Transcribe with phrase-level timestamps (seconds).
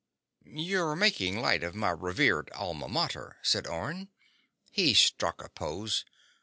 [0.47, 4.09] "You're making light of my revered alma mater," said Orne.
[4.71, 6.05] He struck a pose.